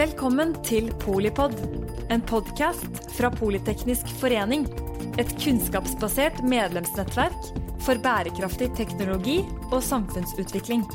[0.00, 1.52] Velkommen til Polipod,
[2.08, 4.62] en podkast fra Politeknisk forening.
[5.20, 7.50] Et kunnskapsbasert medlemsnettverk
[7.84, 10.86] for bærekraftig teknologi og samfunnsutvikling.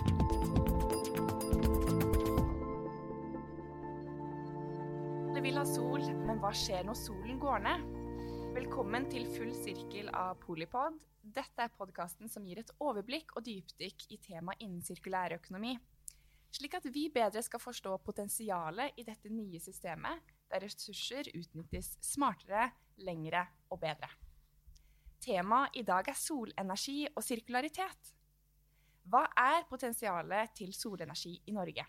[5.29, 7.89] Alle vil ha sol, men hva skjer når solen går ned?
[8.57, 10.97] Velkommen til Full sirkel av Polipod.
[11.21, 15.77] Dette er podkasten som gir et overblikk og dypdykk i temaet innen sirkulærøkonomi.
[15.77, 15.94] økonomi.
[16.55, 22.69] Slik at vi bedre skal forstå potensialet i dette nye systemet, der ressurser utnyttes smartere,
[23.03, 23.41] lengre
[23.73, 24.07] og bedre.
[25.19, 28.13] Temaet i dag er solenergi og sirkularitet.
[29.09, 31.83] Hva er potensialet til solenergi i Norge?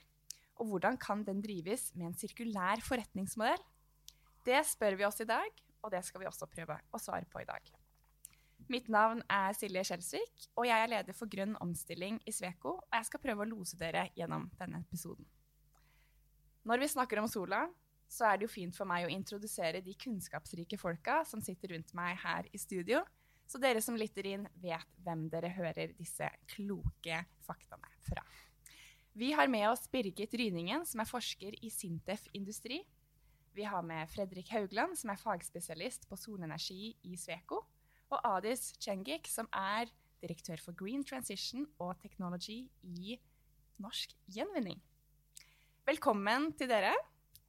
[0.59, 3.63] Og hvordan kan den drives med en sirkulær forretningsmodell?
[4.47, 7.45] Det spør vi oss i dag, og det skal vi også prøve å svare på
[7.45, 7.63] i dag.
[8.67, 12.73] Mitt navn er Silje Skjelsvik, og jeg er leder for grønn omstilling i Sveko.
[12.83, 15.27] Og jeg skal prøve å lose dere gjennom denne episoden.
[16.67, 17.63] Når vi snakker om sola,
[18.11, 21.95] så er det jo fint for meg å introdusere de kunnskapsrike folka som sitter rundt
[21.95, 23.05] meg her i studio,
[23.47, 28.25] så dere som lytter inn, vet hvem dere hører disse kloke faktaene fra.
[29.17, 32.83] Vi har med oss Birgit Ryningen, som er forsker i Sintef Industri.
[33.55, 37.63] Vi har med Fredrik Haugland, som er fagspesialist på solenergi i Sveko.
[38.15, 39.91] Og Adis Chengik, som er
[40.23, 43.17] direktør for Green Transition og Technology i
[43.83, 44.79] Norsk Gjenvinning.
[45.87, 46.95] Velkommen til dere.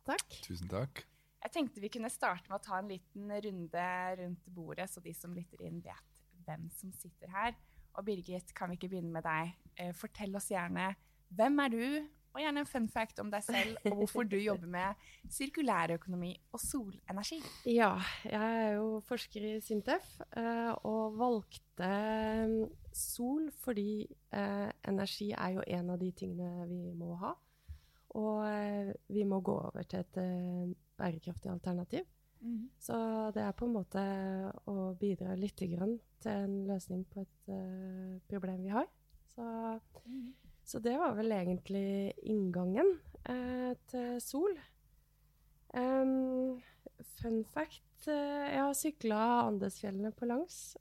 [0.07, 0.25] Takk.
[0.47, 1.03] Tusen takk.
[1.43, 3.85] Jeg tenkte vi kunne starte med å ta en liten runde
[4.19, 7.53] rundt bordet, så de som lytter inn, vet hvem som sitter her.
[7.97, 9.53] Og Birgit, kan vi ikke begynne med deg?
[9.77, 10.89] Eh, fortell oss gjerne
[11.37, 11.85] hvem er du,
[12.33, 16.61] og gjerne en fun fact om deg selv, og hvorfor du jobber med sirkulærøkonomi og
[16.61, 17.39] solenergi.
[17.69, 22.53] Ja, jeg er jo forsker i Sintef, eh, og valgte eh,
[22.93, 27.33] sol fordi eh, energi er jo en av de tingene vi må ha.
[28.17, 30.15] Og vi må gå over til et
[30.97, 32.05] bærekraftig alternativ.
[32.39, 32.69] Mhm.
[32.79, 32.95] Så
[33.35, 34.01] det er på en måte
[34.65, 37.51] å bidra litt grann til en løsning på et
[38.31, 38.87] problem vi har.
[39.35, 39.45] Så,
[40.67, 42.89] så det var vel egentlig inngangen
[43.23, 44.57] eh, til sol.
[45.71, 46.57] Um,
[47.17, 50.75] fun fact eh, jeg har sykla Andesfjellene på langs.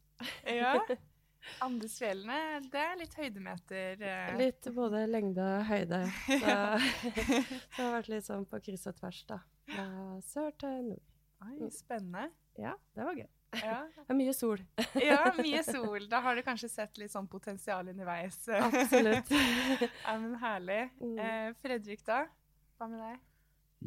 [0.47, 0.75] Ja.
[1.67, 4.03] Andesfjellene, det er litt høydemeter.
[4.03, 4.35] eh.
[4.41, 6.03] Litt både lengde og høyde.
[6.27, 6.57] Så,
[7.07, 9.39] så det har vært litt sånn på kryss og tvers, da.
[9.71, 9.87] Fra
[10.27, 11.07] sør til nord.
[11.47, 12.31] Oi, spennende.
[12.59, 13.29] Ja, det var gøy.
[13.57, 13.79] Ja.
[13.95, 14.61] Det er mye sol.
[15.01, 16.09] ja, mye sol.
[16.11, 18.43] Da har du kanskje sett litt sånn potensial underveis.
[18.51, 19.33] Absolutt.
[20.05, 20.83] ja, men herlig.
[21.01, 21.17] Mm.
[21.23, 22.25] Eh, Fredrik, da?
[22.77, 23.25] Hva med deg?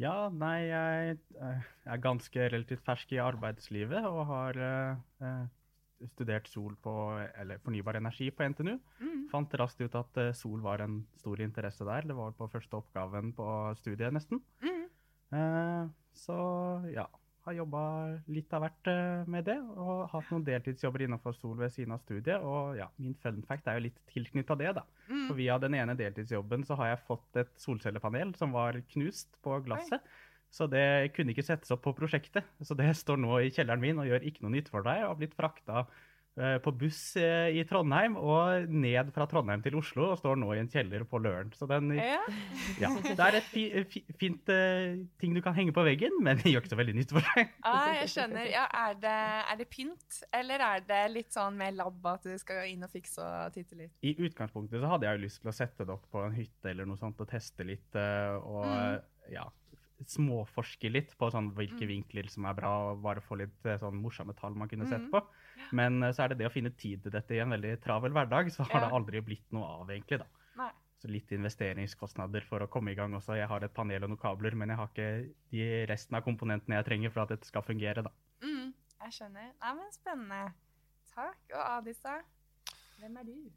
[0.00, 5.40] Ja, nei, jeg eh, er ganske relativt fersk i arbeidslivet og har eh,
[6.14, 6.94] studert sol på,
[7.42, 8.76] eller fornybar energi på NTNU.
[9.02, 9.24] Mm.
[9.32, 12.06] Fant raskt ut at sol var en stor interesse der.
[12.08, 13.48] Det var på første oppgaven på
[13.82, 14.42] studiet, nesten.
[14.64, 14.86] Mm.
[15.30, 16.36] Eh, så
[16.90, 17.06] ja,
[17.50, 17.82] har jobba
[18.32, 19.58] litt av hvert eh, med det.
[19.76, 22.40] Og hatt noen deltidsjobber innenfor sol ved siden av studiet.
[22.46, 24.86] Og ja, min fun fact er jo litt tilknytta det, da.
[25.10, 25.26] Mm.
[25.28, 29.60] For via den ene deltidsjobben så har jeg fått et solcellepanel som var knust på
[29.66, 30.04] glasset.
[30.50, 32.46] Så det kunne ikke settes opp på prosjektet.
[32.66, 35.04] Så det står nå i kjelleren min og gjør ikke noe nytt for deg.
[35.04, 35.84] Og har blitt frakta
[36.62, 40.60] på buss eh, i Trondheim og ned fra Trondheim til Oslo og står nå i
[40.62, 41.50] en kjeller på Løren.
[41.58, 42.20] Så den, Ja.
[42.80, 46.38] ja, det er et fi, fi, fint uh, ting du kan henge på veggen, men
[46.40, 47.50] det gjør ikke så veldig nytt for deg.
[47.66, 48.46] Ah, jeg skjønner.
[48.52, 49.16] Ja, er, det,
[49.52, 52.92] er det pynt, eller er det litt sånn med labb at du skal inn og
[52.94, 53.92] fikse og titte litt?
[54.06, 56.70] I utgangspunktet så hadde jeg jo lyst til å sette det opp på en hytte
[56.72, 59.00] eller noe sånt og teste litt eh, og Mm.
[59.34, 59.42] ja,
[60.08, 61.88] småforske litt på sånn hvilke Mm.
[61.88, 65.00] vinkler som er bra, og bare få litt eh, sånn morsomme tall man kunne sett
[65.02, 65.10] Mm.
[65.10, 65.26] på.
[65.72, 68.12] Men eh, så er det det å finne tid til dette i en veldig travel
[68.12, 68.86] hverdag, så har Ja.
[68.88, 70.26] det aldri blitt noe av egentlig da.
[70.56, 70.70] Nei.
[71.02, 73.34] Så litt investeringskostnader for å komme i gang også.
[73.36, 76.76] Jeg har et panel og noen kabler, men jeg har ikke de resten av komponentene
[76.76, 78.10] jeg trenger for at dette skal fungere da.
[78.42, 79.52] Mm, jeg skjønner.
[79.60, 80.52] Nei, men spennende.
[81.14, 81.36] Takk.
[81.54, 82.20] Og Adisa,
[83.00, 83.50] hvem er du?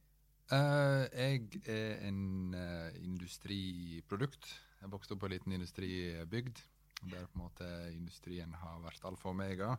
[0.51, 4.49] Eh, jeg er en uh, industriprodukt.
[4.81, 6.59] Jeg vokste opp på en liten industribygd,
[7.07, 9.77] der på en måte industrien har vært alfa og omega.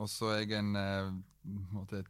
[0.00, 1.10] Og så er jeg en uh,
[1.74, 2.04] måte,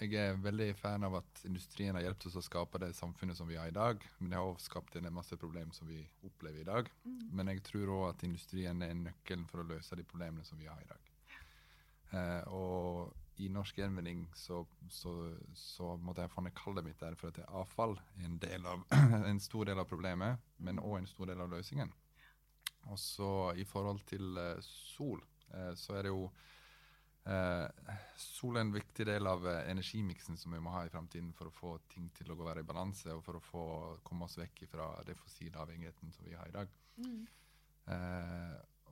[0.00, 3.48] Jeg er veldig fan av at industrien har hjulpet oss å skape det samfunnet som
[3.48, 4.02] vi har i dag.
[4.18, 6.90] Men det har også skapt en masse problemer som vi opplever i dag.
[7.30, 10.66] Men jeg tror òg at industrien er nøkkelen for å løse de problemene som vi
[10.66, 11.10] har i dag.
[12.52, 14.60] Og i norsk gjenvinning så,
[14.90, 15.12] så,
[15.58, 18.84] så måtte jeg fanne kallet mitt der for at det avfall er en, del av,
[19.30, 21.90] en stor del av problemet, men òg en stor del av løsningen.
[22.92, 25.22] Og så i forhold til uh, sol,
[25.54, 30.60] uh, så er det jo uh, Sol er en viktig del av energimiksen som vi
[30.62, 33.24] må ha i framtiden for å få ting til å gå være i balanse, og
[33.24, 33.64] for å få
[34.06, 36.80] komme oss vekk fra det fossile avhengigheten som vi har i dag.
[36.94, 37.24] Mm.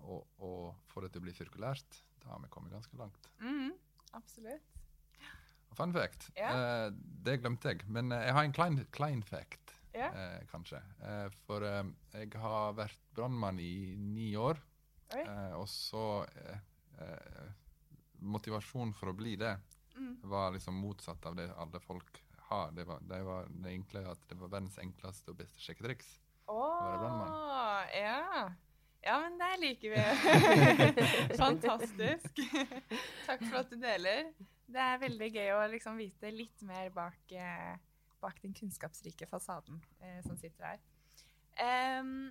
[0.03, 3.29] og, og at det blir sirkulært, da har vi kommet ganske langt.
[3.38, 3.71] Mm,
[4.12, 4.62] absolutt.
[5.73, 6.31] Fun fact.
[6.37, 6.50] Ja.
[6.87, 6.91] Eh,
[7.25, 10.11] det glemte jeg, men eh, jeg har en klein, klein fact, Ja.
[10.12, 10.82] eh, kanskje.
[11.03, 14.61] Eh, for eh, jeg har vært brannmann i ni år,
[15.17, 16.26] eh, og så
[18.23, 19.56] Motivasjonen for å bli det
[19.97, 20.20] Mm.
[20.23, 22.70] var liksom motsatt av det alle folk har.
[22.73, 26.19] Det var det, var det enkle at det var verdens enkleste og beste sjekketriks.
[26.49, 27.29] være brannmann.
[27.31, 28.53] Åh,
[29.02, 29.19] ja.
[29.25, 31.37] Men det liker vi.
[31.43, 32.43] Fantastisk.
[33.26, 34.32] Takk for at du deler.
[34.72, 37.75] Det er veldig gøy å liksom vite litt mer bak, eh,
[38.22, 40.81] bak den kunnskapsrike fasaden eh, som sitter her.
[42.00, 42.31] Um,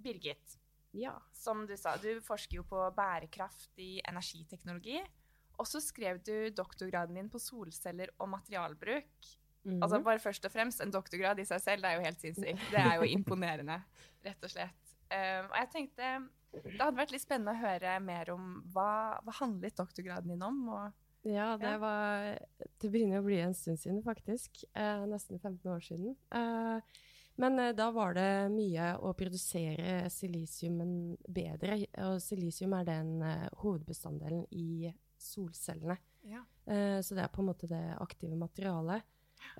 [0.00, 0.56] Birgit,
[0.96, 1.18] Ja.
[1.36, 5.02] som du sa, du forsker jo på bærekraft i energiteknologi.
[5.60, 9.10] Og så skrev du doktorgraden din på solceller og materialbruk.
[9.64, 9.82] Mhm.
[9.84, 12.70] Altså bare først og fremst, En doktorgrad i seg selv det er jo helt sinnssykt.
[12.72, 13.76] Det er jo imponerende,
[14.24, 14.91] rett og slett.
[15.12, 16.10] Um, og jeg tenkte
[16.52, 20.60] Det hadde vært litt spennende å høre mer om hva, hva handlet doktorgraden din om?
[20.72, 20.98] Og,
[21.28, 22.32] Ja, det var
[22.80, 24.64] Det begynner å bli en stund siden, faktisk.
[24.74, 26.16] Eh, nesten 15 år siden.
[26.34, 27.00] Eh,
[27.40, 31.78] men eh, da var det mye å produsere silisiumen bedre.
[32.08, 35.96] Og silisium er den eh, hovedbestanddelen i solcellene.
[36.26, 36.42] ja.
[36.66, 39.02] Eh, så det er på en måte det aktive materialet.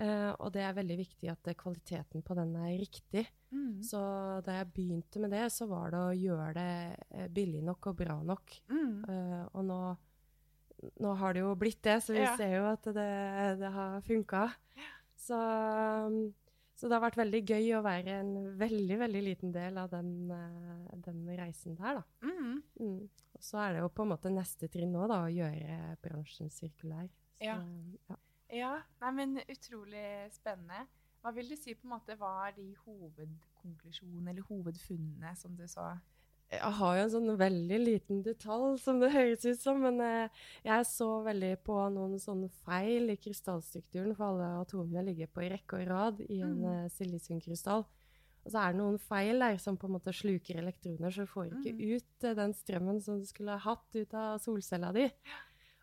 [0.00, 3.26] Eh, og det er veldig viktig at kvaliteten på den er riktig.
[3.52, 3.82] Mm.
[3.84, 4.00] Så
[4.46, 7.98] da jeg begynte med det, så var det å gjøre det eh, billig nok og
[7.98, 8.54] bra nok.
[8.72, 8.94] Mm.
[9.04, 9.80] Uh, og nå,
[11.04, 12.36] nå har det jo blitt det, så vi Ja.
[12.40, 13.08] ser jo at det,
[13.60, 14.46] det har funka.
[15.22, 16.32] Så, um,
[16.74, 20.32] så det har vært veldig gøy å være en veldig, veldig liten del av den,
[21.04, 22.02] den reisen der, da.
[22.26, 22.56] Mm.
[22.80, 22.98] Mm.
[23.36, 26.50] Og så er det jo på en måte neste trinn nå, da, å gjøre bransjen
[26.50, 27.06] sirkulær.
[27.38, 27.60] Så, Ja.
[28.08, 28.16] ja.
[28.52, 30.04] Ja, nei, men utrolig
[30.34, 30.84] spennende.
[31.22, 35.92] Hva vil du si på en måte var de hovedkonklusjonene eller hovedfunnene som du så?
[36.52, 40.42] Jeg har jo en sånn veldig liten detalj, som det høres ut som, men eh,
[40.66, 45.78] jeg så veldig på noen sånne feil i krystallstrukturen, for alle atomene ligger på rekke
[45.80, 46.66] og rad i en Mm.
[46.84, 47.86] eh, silisiumkrystall.
[48.44, 51.30] Og så er det noen feil der som på en måte sluker elektroner, så du
[51.32, 51.96] får ikke Mm.
[51.96, 55.08] ut eh, den strømmen som du skulle ha hatt ut av solcella di.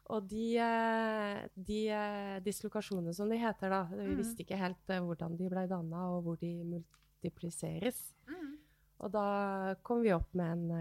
[0.09, 4.17] Og de, eh, de eh, dislokasjonene som de heter, da, vi Mm.
[4.17, 8.13] visste ikke helt eh, hvordan de ble danna, og hvor de multipliseres.
[8.27, 8.55] Mm.
[8.99, 10.71] Og da kom vi opp med en,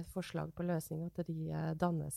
[0.00, 2.16] et forslag på løsning at de dannes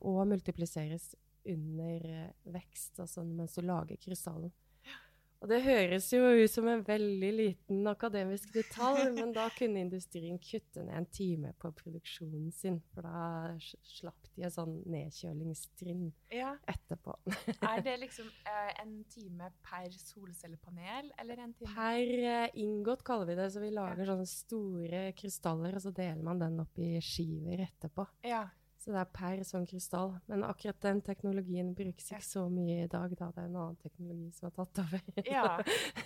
[0.00, 1.10] og multipliseres
[1.44, 4.52] under vekst, altså mens du lager krystallen.
[5.44, 10.38] Og det høres jo ut som en veldig liten akademisk detalj, men da kunne industrien
[10.40, 16.54] kutte ned en time på produksjonen sin, for da slapp de et sånn nedkjølingstrinn Ja,
[16.64, 17.18] etterpå.
[17.60, 23.34] Er det liksom uh, en time per solcellepanel, eller en time Per uh, inngått, kaller
[23.34, 26.94] vi det, så vi lager sånne store krystaller, og så deler man den opp i
[27.04, 28.08] skiver etterpå.
[28.24, 28.46] Ja.
[28.84, 30.10] Så det er per sånn krystall.
[30.28, 33.30] Men akkurat den teknologien brukes ikke så mye i dag, da.
[33.32, 35.06] Det er en annen teknologi som har tatt over.
[35.24, 35.44] ja.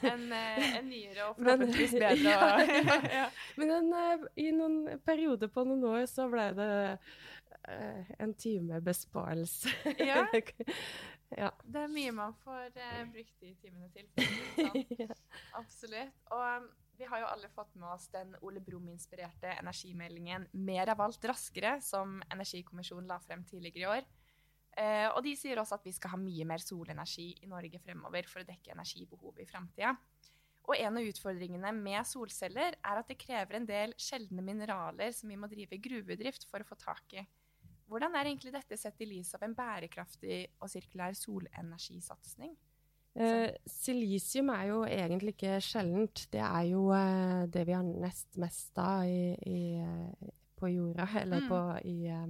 [0.06, 2.22] En, eh, en nyere og forhåpentligvis bedre.
[2.22, 3.26] Ja, ja, ja.
[3.58, 8.78] Men en, eh, i noen perioder på noen år så ble det eh, en time
[8.86, 9.74] besparelse.
[9.98, 10.22] Ja.
[11.34, 11.50] ja.
[11.66, 12.78] Det er mye man får
[13.10, 14.06] brukt de timene til.
[14.54, 15.16] Sånn.
[15.58, 16.14] Absolutt.
[16.30, 21.24] Og vi har jo alle fått med oss den Ole Brumm-inspirerte energimeldingen 'Mer av alt
[21.24, 24.08] raskere', som Energikommisjonen la frem tidligere i år.
[24.78, 28.26] Eh, og de sier også at vi skal ha mye mer solenergi i Norge fremover
[28.30, 29.96] for å dekke energibehovet i framtida.
[30.68, 35.30] Og en av utfordringene med solceller er at det krever en del sjeldne mineraler som
[35.30, 37.26] vi må drive gruvedrift for å få tak i.
[37.88, 42.52] Hvordan er egentlig dette sett i lys av en bærekraftig og sirkulær solenergisatsing?
[43.16, 46.26] Eh, silisium er jo egentlig ikke sjeldent.
[46.32, 49.82] Det er jo uh, det vi har nest mest av i, i,
[50.58, 51.48] på jorda, eller Mm.
[51.48, 52.28] på, i eh,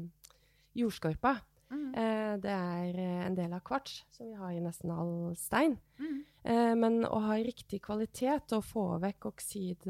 [0.81, 1.35] jordskorpa.
[1.71, 1.89] Mm.
[1.93, 5.79] Uh, det er en del av kvarts, som vi har i nesten all stein.
[5.99, 6.25] Mm.
[6.81, 9.83] Men å ha riktig kvalitet og få vekk oksid,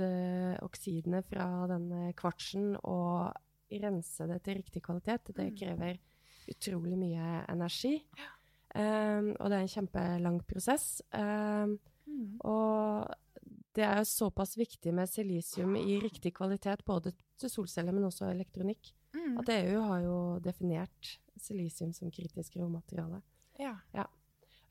[0.64, 3.36] oksidene fra denne kvartsen og
[3.70, 5.56] rense det til riktig kvalitet, det Mm.
[5.60, 5.98] krever
[6.50, 8.02] utrolig mye energi.
[8.74, 11.00] Eh, og det er en kjempelang prosess.
[11.12, 11.66] Eh,
[12.08, 12.38] Mm.
[12.40, 13.06] og
[13.74, 18.30] det er jo såpass viktig med silisium i riktig kvalitet, både til solceller, men også
[18.32, 19.38] elektronikk, Mm.
[19.38, 23.20] at EU har jo definert silisium som kritisk råmateriale.
[23.58, 23.74] Ja.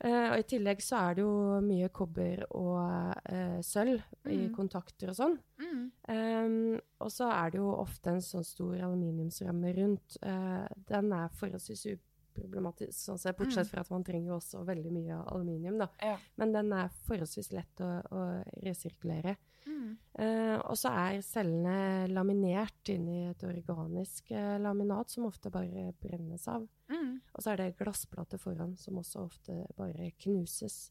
[0.00, 4.54] Eh, og I tillegg så er det jo mye kobber og uh, sølv i Mm.
[4.54, 5.38] kontakter og sånn.
[5.58, 5.92] Mm.
[6.08, 10.16] Um, og så er det jo ofte en sånn stor aluminiumsramme rundt.
[10.22, 11.98] Uh, den er forholdsvis
[12.38, 13.70] uproblematisk, sånn sett, bortsett Mm.
[13.70, 15.78] fra at man trenger også veldig mye aluminium.
[15.78, 15.88] da.
[16.02, 16.16] Ja.
[16.36, 19.36] Men den er forholdsvis lett å, å resirkulere.
[19.66, 19.98] Mm.
[20.18, 25.92] Eh, og så er cellene laminert inn i et organisk eh, laminat som ofte bare
[26.00, 26.66] brennes av.
[26.88, 27.20] Mm.
[27.34, 30.90] Og så er det glassplate foran som også ofte bare knuses.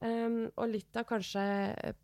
[0.00, 1.42] Um, og litt av kanskje
[1.74, 1.94] eh,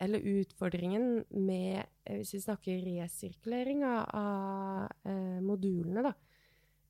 [0.00, 6.12] eller utfordringen med, hvis vi snakker resirkulering av, av eh, modulene, da,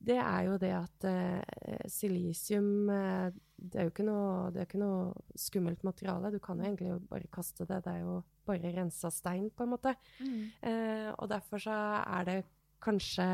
[0.04, 4.82] det er jo det at uh, silisium uh, det, er jo noe, det er ikke
[4.82, 6.32] noe skummelt materiale.
[6.34, 7.82] Du kan jo egentlig bare kaste det.
[7.84, 9.94] Det er jo bare rensa stein, på en måte.
[10.20, 10.40] Mm.
[10.64, 12.40] Uh, og derfor så er det
[12.84, 13.28] kanskje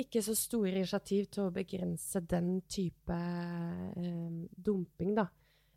[0.00, 3.16] ikke så store initiativ til å begrense den type
[4.56, 5.26] dumping, da.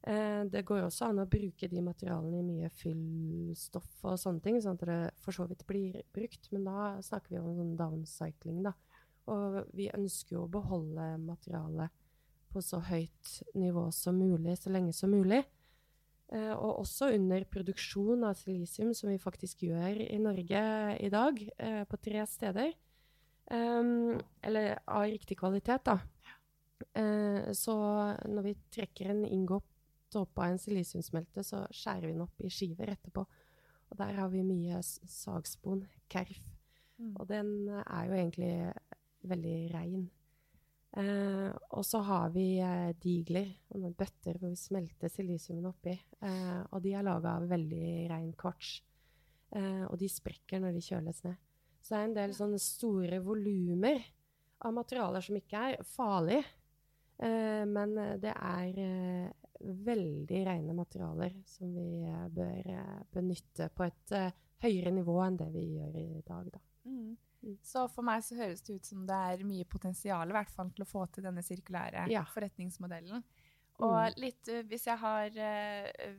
[0.04, 4.80] Det går også an å bruke de materialene i mye fyllstoff og sånne ting, sånn
[4.80, 6.48] at det for så vidt blir brukt.
[6.56, 8.74] Men da snakker vi om sånn downcycling, da.
[9.32, 11.94] Og vi ønsker jo å beholde materialet
[12.53, 15.42] på så høyt nivå som mulig, så lenge som mulig.
[16.34, 20.63] Eh, og også under produksjon av silisium, som vi faktisk gjør i Norge
[21.00, 22.74] i dag, eh, på tre steder.
[23.51, 26.00] Um, eller av riktig kvalitet, da.
[26.96, 27.75] Eh, så
[28.25, 32.50] når vi trekker en inngått opp av en silisiumsmelte, så skjærer vi den opp i
[32.53, 33.25] skiver etterpå.
[33.92, 36.39] Og der har vi mye sagspon, kerf.
[36.98, 37.15] Mm.
[37.20, 38.74] Og den er jo egentlig
[39.30, 40.03] veldig rein.
[40.94, 45.94] Eh, og så har vi eh, digler, noen bøtter hvor vi smelter silisiumen oppi.
[46.22, 48.75] Eh, og de er laga av veldig rein kvarts.
[49.58, 51.39] Eh, og de sprekker når de kjøles ned.
[51.84, 54.03] Så det er en del sånne store volumer
[54.63, 56.46] av materialer som ikke er farlige.
[57.24, 62.03] Eh, men det er eh, veldig rene materialer som vi
[62.36, 62.72] bør
[63.15, 64.15] benytte på et
[64.63, 66.60] høyere nivå enn det vi gjør i dag, da.
[66.86, 67.17] Mm.
[67.43, 67.58] Mm.
[67.63, 70.70] Så for meg så høres det ut som det er mye potensial i hvert fall
[70.72, 72.24] til å få til denne sirkulære Ja.
[72.34, 73.24] forretningsmodellen.
[73.79, 74.20] Og Mm.
[74.22, 76.17] litt, uh, hvis jeg har uh,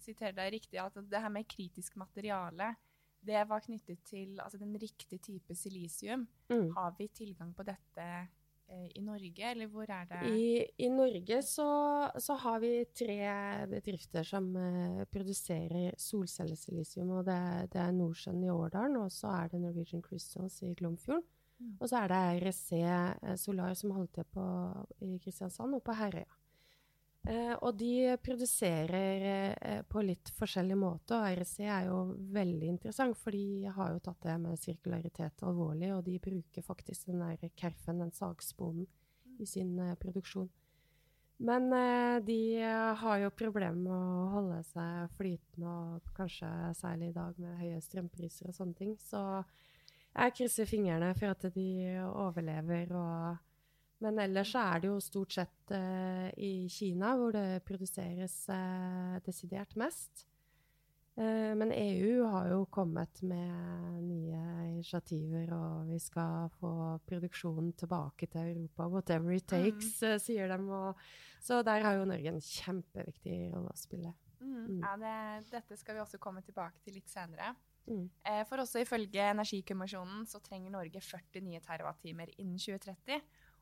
[0.00, 2.74] sitert deg riktig, at det her med kritisk materiale,
[3.22, 6.26] det var knyttet til altså den riktige type silisium.
[6.50, 6.70] Mm.
[6.74, 8.26] Har vi tilgang på dette eh,
[8.94, 10.44] i Norge, eller hvor er det I,
[10.84, 11.66] I Norge så,
[12.18, 13.18] så har vi tre
[13.70, 17.10] bedrifter som uh, produserer solcellesilisium.
[17.18, 17.40] og Det,
[17.74, 21.24] det er Nordsjøen i Årdalen, og så er det Norwegian Crystals i Glomfjorden.
[21.60, 21.76] Mm.
[21.80, 24.44] Og så er det REC eh, Solar som holder til på,
[25.04, 26.39] i Kristiansand og på Herøya.
[27.28, 29.24] Eh, og de produserer
[29.60, 31.98] eh, på litt forskjellig måte, og REC er jo
[32.32, 37.10] veldig interessant, for de har jo tatt det med sirkularitet alvorlig, og de bruker faktisk
[37.10, 38.88] den der kerfen, den sagsponen,
[39.40, 40.48] i sin eh, produksjon.
[41.44, 42.40] Men eh, de
[43.02, 46.48] har jo problemer med å holde seg flytende, og kanskje
[46.80, 48.96] særlig i dag med høye strømpriser og sånne ting.
[48.96, 49.20] Så
[50.14, 51.68] jeg krysser fingrene for at de
[52.08, 52.96] overlever.
[52.96, 53.46] Og,
[54.00, 59.18] men ellers så er det jo stort sett uh, i Kina hvor det produseres uh,
[59.26, 60.24] desidert mest.
[61.20, 64.40] Uh, men EU har jo kommet med nye
[64.70, 66.72] initiativer, og vi skal få
[67.10, 68.88] produksjonen tilbake til Europa.
[68.88, 70.58] Whatever it takes, eh, sier de.
[70.72, 71.02] Og,
[71.44, 74.14] så der har jo Norge en kjempeviktig rolle å spille.
[74.40, 74.54] Mm.
[74.54, 74.78] Mm.
[74.80, 77.52] Ja, det, dette skal vi også komme tilbake til litt senere.
[77.90, 78.06] Mm.
[78.46, 83.20] For også ifølge Energikommisjonen så trenger Norge 40 nye terawattimer innen 2030.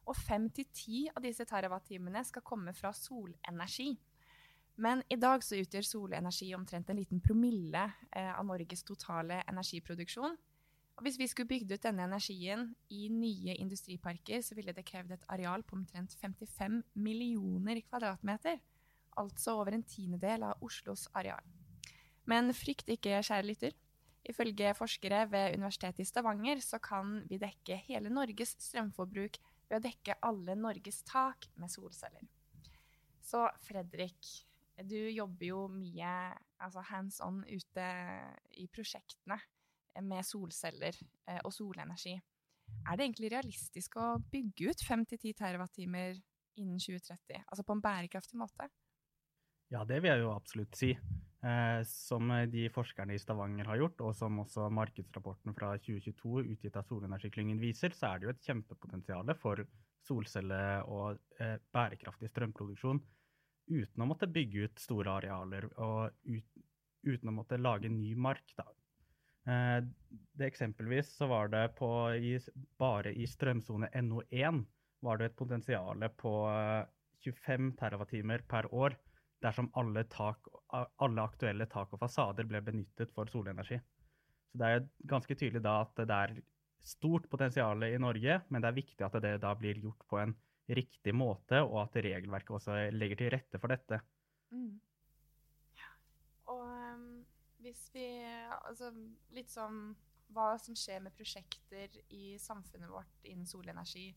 [0.09, 3.93] Og 5-10 av disse terawattimene skal komme fra solenergi.
[4.79, 7.83] Men i dag så utgjør solenergi omtrent en liten promille
[8.15, 10.37] eh, av Norges totale energiproduksjon.
[10.99, 15.15] Og hvis vi skulle bygd ut denne energien i nye industriparker, så ville det krevd
[15.15, 18.59] et areal på omtrent 55 millioner kvadratmeter.
[19.19, 21.45] Altså over en tiendedel av Oslos areal.
[22.27, 23.77] Men frykt ikke, kjære lytter.
[24.29, 29.85] Ifølge forskere ved Universitetet i Stavanger så kan vi dekke hele Norges strømforbruk ved å
[29.85, 32.25] dekke alle Norges tak med solceller.
[33.25, 34.31] Så Fredrik,
[34.89, 36.13] du jobber jo mye
[36.65, 37.87] altså hands on ute
[38.57, 39.39] i prosjektene
[40.07, 40.95] med solceller
[41.29, 42.15] eh, og solenergi.
[42.87, 46.19] Er det egentlig realistisk å bygge ut 5-10 terawattimer
[46.61, 47.45] innen 2030?
[47.47, 48.69] Altså på en bærekraftig måte?
[49.73, 50.95] Ja, det vil jeg jo absolutt si.
[51.39, 56.79] Eh, som de forskerne i Stavanger har gjort, og som også markedsrapporten fra 2022 utgitt
[56.79, 59.63] av Solenergiklyngen viser, så er det jo et kjempepotensial for
[60.09, 63.01] solcelle- og eh, bærekraftig strømproduksjon
[63.69, 66.61] uten å måtte bygge ut store arealer og ut,
[67.07, 68.55] uten å måtte lage ny mark.
[68.59, 68.67] Da.
[69.47, 69.79] Eh,
[70.35, 72.35] det eksempelvis så var det på, i,
[72.81, 74.65] bare i strømsone NO1
[75.07, 76.83] var det et potensial på eh,
[77.23, 78.99] 25 terawattimer per år
[79.43, 83.79] dersom alle, tak, alle aktuelle tak og fasader ble benyttet for solenergi.
[84.49, 86.35] Så det er ganske tydelig da at det er
[86.89, 90.35] stort potensial i Norge, men det er viktig at det da blir gjort på en
[90.69, 94.01] riktig måte, og at regelverket også legger til rette for dette.
[94.51, 94.75] Mm.
[95.79, 95.89] Ja.
[96.53, 97.09] Og um,
[97.65, 98.07] hvis vi
[98.69, 98.91] Altså
[99.37, 99.95] litt sånn
[100.35, 104.11] hva som skjer med prosjekter i samfunnet vårt innen solenergi.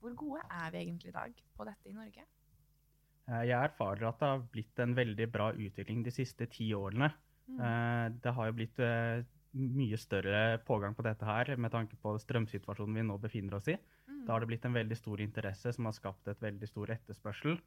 [0.00, 2.26] Hvor gode er vi egentlig i dag på dette i Norge?
[3.30, 7.10] Eh, jeg erfarer at det har blitt en veldig bra utvikling de siste ti årene.
[7.48, 7.60] Mm.
[7.68, 12.16] Eh, det har jo blitt eh, mye større pågang på dette her med tanke på
[12.20, 13.78] strømsituasjonen vi nå befinner oss i.
[14.08, 14.24] Mm.
[14.26, 17.58] Da har det blitt en veldig stor interesse som har skapt et veldig stor etterspørsel.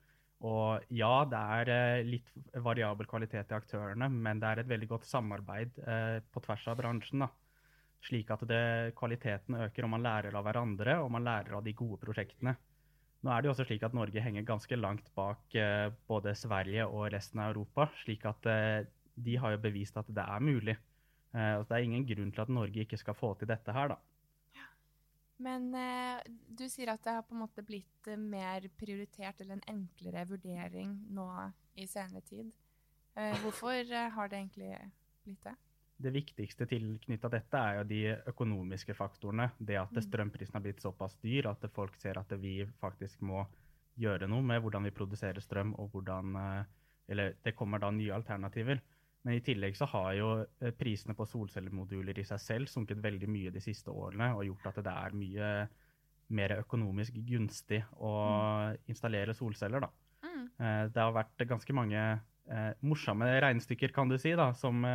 [0.45, 1.39] Og ja, det
[1.73, 2.27] er litt
[2.61, 5.79] variabel kvalitet i aktørene, men det er et veldig godt samarbeid
[6.29, 7.23] på tvers av bransjen.
[7.25, 7.31] da
[8.05, 11.73] slik at det, kvaliteten øker, og man lærer av hverandre og man lærer av de
[11.77, 12.55] gode prosjektene.
[13.27, 16.85] Nå er det jo også slik at Norge henger ganske langt bak eh, både Sverige
[16.87, 17.89] og resten av Europa.
[17.99, 18.85] slik at eh,
[19.19, 20.77] de har jo bevist at det er mulig.
[21.35, 23.99] Eh, det er ingen grunn til at Norge ikke skal få til dette her, da.
[25.43, 29.67] Men eh, du sier at det har på en måte blitt mer prioritert eller en
[29.75, 31.27] enklere vurdering nå
[31.75, 32.55] i senere tid.
[33.43, 34.71] Hvorfor har det egentlig
[35.25, 35.57] blitt det?
[35.97, 39.49] Det viktigste tilknytta dette er jo de økonomiske faktorene.
[39.57, 40.03] Det at mm.
[40.05, 43.45] strømprisen har blitt såpass dyr at folk ser at vi faktisk må
[43.97, 46.75] gjøre noe med hvordan vi produserer strøm, og hvordan eh,
[47.07, 48.81] Eller det kommer da nye alternativer.
[49.23, 53.29] Men i tillegg så har jo eh, prisene på solcellemoduler i seg selv sunket veldig
[53.31, 55.51] mye de siste årene og gjort at det er mye
[56.27, 58.83] mer økonomisk gunstig å mm.
[58.91, 59.89] installere solceller, da.
[60.27, 60.45] Mm.
[60.59, 62.09] Eh, det har vært ganske mange
[62.79, 64.85] morsomme regnestykker, kan du si, da, som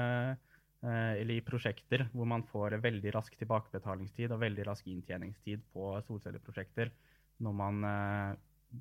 [0.82, 6.90] eller i prosjekter hvor man får veldig rask tilbakebetalingstid og veldig rask inntjeningstid på solcelleprosjekter
[7.42, 8.80] når man uh,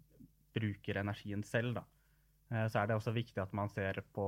[0.56, 1.78] bruker energien selv.
[1.80, 1.86] Da.
[2.52, 4.28] Uh, så er det også viktig at man ser på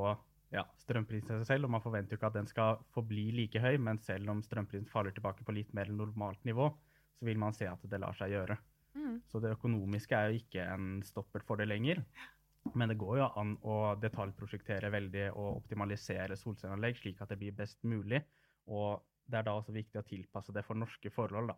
[0.54, 1.68] ja, strømprisen selv.
[1.68, 4.90] og Man forventer jo ikke at den skal forbli like høy, men selv om strømprisen
[4.90, 6.70] faller tilbake på litt mer normalt nivå,
[7.18, 8.58] så vil man se at det lar seg gjøre.
[8.94, 9.18] Mm.
[9.30, 12.04] Så det økonomiske er jo ikke en stopper for det lenger.
[12.74, 17.56] Men det går jo an å detaljprosjektere veldig og optimalisere solcelleanlegg slik at det blir
[17.58, 18.24] best mulig.
[18.72, 21.58] Og det er da også viktig å tilpasse det for norske forhold, da.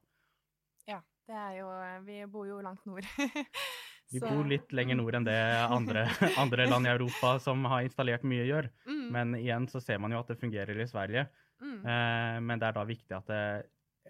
[0.90, 1.70] Ja, det er jo
[2.06, 3.06] Vi bor jo langt nord.
[4.14, 6.06] vi bor litt lenger nord enn det andre,
[6.44, 8.70] andre, land i Europa som har installert mye, gjør.
[8.90, 9.08] Mm.
[9.16, 11.28] Men igjen så ser man jo at det fungerer i Sverige.
[11.62, 11.80] Mm.
[11.80, 13.44] Eh, men det er da viktig at det,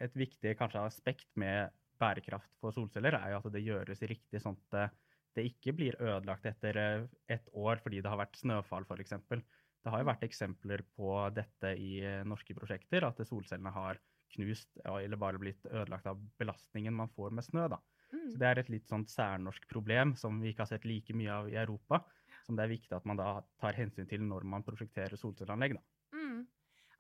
[0.03, 4.57] et viktig kanskje aspekt med bærekraft for solceller er jo at det gjøres riktig, sånn
[4.73, 4.95] at
[5.35, 9.15] det ikke blir ødelagt etter et ett år fordi det har vært snøfall, f.eks.
[9.29, 13.99] Det har jo vært eksempler på dette i eh, norske prosjekter, at solcellene har
[14.35, 17.67] knust eller bare blitt ødelagt av belastningen man får med snø.
[17.69, 17.79] da.
[18.11, 18.31] Mm.
[18.31, 21.31] Så Det er et litt sånt særnorsk problem som vi ikke har sett like mye
[21.31, 22.01] av i Europa.
[22.45, 23.29] Som det er viktig at man da
[23.61, 25.77] tar hensyn til når man prosjekterer solcelleanlegg.
[25.77, 25.83] da.
[26.17, 26.47] Mm.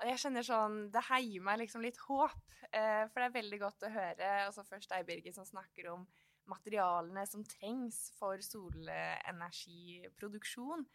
[0.05, 3.83] Jeg kjenner sånn, Det heier meg liksom litt håp, eh, for det er veldig godt
[3.83, 4.45] å høre.
[4.45, 6.07] altså Først deg, Birgit, som snakker om
[6.51, 10.85] materialene som trengs for solenergiproduksjon.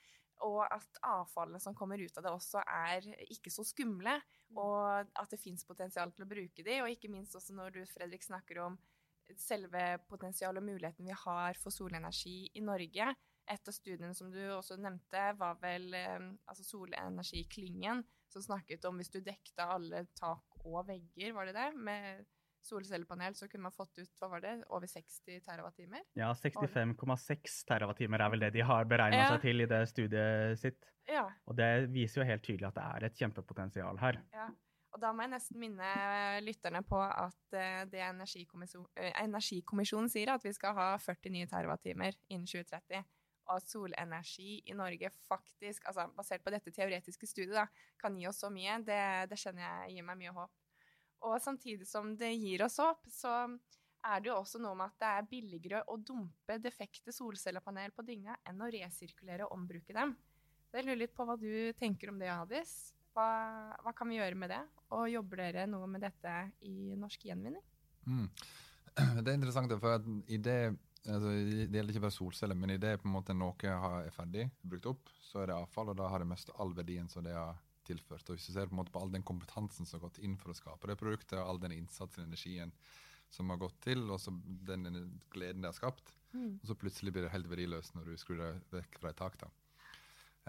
[0.46, 4.14] Og at avfallene som kommer ut av det også er ikke så skumle,
[4.56, 7.84] og at det fins potensial til å bruke de, og ikke minst også når du,
[7.92, 8.78] Fredrik, snakker om
[9.38, 13.10] selve potensialet og muligheten vi har for solenergi i Norge.
[13.50, 16.18] Et av studiene som du også nevnte, var vel eh,
[16.50, 21.70] altså Solenergiklyngen, som snakket om hvis du dekte alle tak og vegger, var det det?
[21.74, 22.22] med
[22.66, 26.00] solcellepanel, så kunne man fått ut hva var det, over 60 TWh?
[26.18, 29.28] Ja, 65,6 TWh er vel det de har beregna ja.
[29.34, 30.90] seg til i det studiet sitt.
[31.10, 31.26] Ja.
[31.48, 34.20] Og det viser jo helt tydelig at det er et kjempepotensial her.
[34.34, 34.50] Ja.
[34.90, 35.90] Og da må jeg nesten minne
[36.42, 41.46] lytterne på at uh, det energikommisjon, uh, Energikommisjonen sier, at vi skal ha 40 nye
[41.50, 43.04] TWh innen 2030.
[43.50, 47.66] Og at solenergi i Norge faktisk, altså basert på dette teoretiske studiet, da,
[48.02, 50.59] kan gi oss så mye, det, det skjønner jeg gir meg mye håp.
[51.26, 53.34] Og samtidig som det gir oss håp, så
[54.00, 58.04] er det jo også noe med at det er billigere å dumpe defekte solcellepanel på
[58.06, 60.14] dynga enn å resirkulere og ombruke dem.
[60.70, 62.74] Jeg lurer litt på hva du tenker om det, Hadis.
[63.10, 63.26] Hva,
[63.82, 64.60] hva, kan vi gjøre med det?
[64.94, 66.34] Og jobber dere noe med dette
[66.66, 67.64] i Norsk Gjenvinning?
[68.06, 68.28] Mm.
[69.24, 70.56] Det er interessant, for i det,
[71.06, 74.48] altså, det gjelder ikke bare solceller, men i det på en måte noe er ferdig,
[74.66, 77.36] brukt opp, så er det avfall, og da har det mest all verdien som det
[77.36, 78.28] har tilført.
[78.28, 80.58] Og Hvis du ser på, på all den kompetansen som har gått inn for å
[80.58, 82.74] skape det produktet, og all den innsatsen og energien
[83.30, 84.34] som har gått til, og så
[84.66, 84.88] den
[85.30, 86.60] gleden det har skapt, mm.
[86.60, 89.38] og så plutselig blir det helt verdiløst når du skrur det vekk fra et tak.
[89.40, 89.50] da.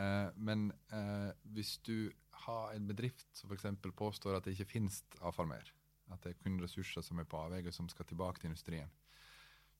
[0.01, 2.09] Eh, men eh, hvis du
[2.47, 3.69] har en bedrift som f.eks.
[3.97, 5.69] påstår at det ikke finnes avfall mer,
[6.11, 8.89] at det er kun ressurser som er på avveie, som skal tilbake til industrien,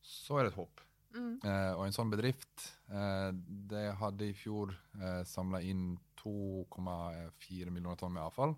[0.02, 0.86] så er det et håp.
[1.12, 1.34] Mm.
[1.44, 8.00] Eh, og en sånn bedrift eh, det hadde i fjor eh, samla inn 2,4 millioner
[8.00, 8.56] tonn med avfall,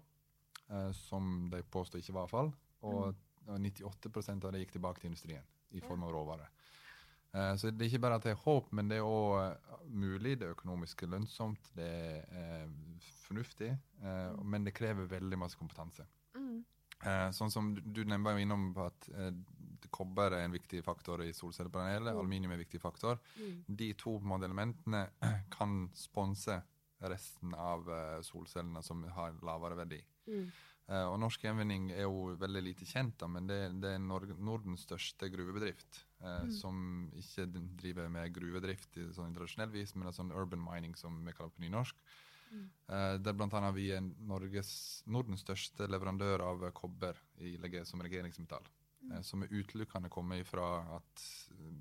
[0.69, 2.51] eh, som de påstår ikke var avfall.
[2.83, 3.21] Og, mm.
[3.43, 5.43] 98% av det gikk tilbake til industrien
[5.75, 6.51] i form av råvarer.
[7.33, 10.37] Eh, så det er ikke bare at det er håp, men det er òg mulig.
[10.39, 12.69] Det er økonomisk lønnsomt, det er eh,
[13.25, 13.71] fornuftig,
[14.03, 16.05] eh, men det krever veldig masse kompetanse.
[16.37, 16.61] Mm.
[17.03, 19.33] Eh, sånn som Du, nevnte jo innom at eh,
[19.93, 22.19] kobber er en viktig faktor i solcellepanelet, Mm.
[22.19, 23.19] aluminium er en viktig faktor.
[23.37, 23.63] Mm.
[23.67, 25.09] De to elementene
[25.57, 26.61] kan sponse
[27.11, 29.99] resten av eh, solcellene som har lavere verdi.
[30.27, 30.45] Mm.
[30.91, 34.83] Eh, og Norsk Gjenvinning er jo veldig lite kjent, da, men det, det er Nordens
[34.87, 36.03] største gruvebedrift.
[36.23, 37.47] Eh, Som ikke
[37.79, 41.35] driver med gruvedrift i sånn tradisjonell vis, men det er sånn urban mining, som vi
[41.35, 41.99] kaller på nynorsk.
[42.53, 47.55] Eh, der annet vi er Norges, Nordens største leverandør av kobber i,
[47.87, 48.67] som legeringsmetall.
[49.11, 51.27] Eh, som er utelukkende kommer ifra at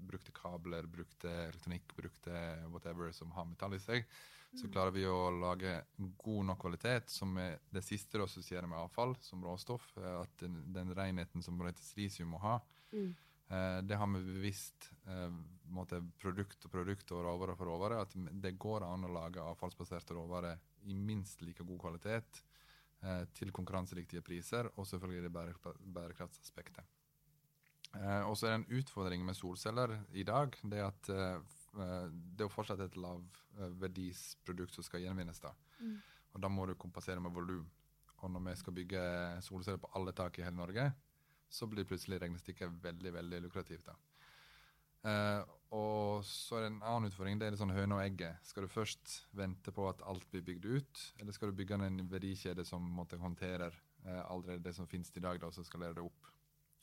[0.08, 2.36] brukte kabler, brukte elektronikk, brukte
[2.68, 4.06] whatever som har metall i seg,
[4.60, 5.78] så klarer vi å lage
[6.20, 9.86] god nok kvalitet, som er det siste du assosierer med avfall som råstoff.
[9.96, 12.58] eh, At den, den renheten som silisium må ha.
[12.92, 13.14] Mm.
[13.48, 15.30] Eh, det har vi bevisst eh,
[15.72, 18.02] måte, produkt og produkt og råvare for råvare.
[18.04, 18.12] At
[18.44, 22.44] det går an å lage avfallsbaserte råvarer i minst like god kvalitet
[23.34, 26.86] til konkurransedyktige priser, og selvfølgelig det bære, bærekraftsaspektet.
[27.96, 30.56] Eh, og så er det en utfordring med solceller i dag.
[30.62, 31.36] Det er at eh,
[31.76, 35.40] eh, det er fortsatt et lavverdisprodukt som skal gjenvinnes.
[35.40, 35.52] da.
[35.80, 35.96] Mm.
[36.32, 37.66] Og da må du kompensere med volum.
[38.22, 39.02] Og når vi skal bygge
[39.42, 40.92] solceller på alle tak i hele Norge,
[41.52, 43.86] så blir plutselig regnestykket veldig veldig lukrativt.
[43.86, 43.98] da.
[45.02, 45.42] Eh,
[45.74, 47.38] og så er det en annen utfordring.
[47.40, 48.40] Det er litt sånn høne og egget.
[48.46, 52.02] Skal du først vente på at alt blir bygd ut, eller skal du bygge en
[52.12, 53.74] verdikjede som måtte håndterer
[54.04, 56.28] eh, allerede det som finnes i dag, da, og så skalere det opp?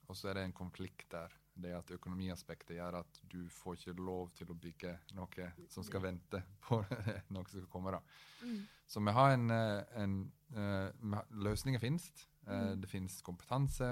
[0.09, 1.33] Og så er det en konflikt der.
[1.59, 6.01] Det at økonomiaspektet gjør at du får ikke lov til å bygge noe som skal
[6.01, 6.79] vente på
[7.35, 7.91] noe som skal komme.
[7.91, 7.99] da.
[8.45, 8.61] Mm.
[8.87, 10.15] Så vi har en, eh, en
[10.55, 12.07] eh, Løsninger finnes.
[12.47, 13.89] Eh, Det finnes kompetanse,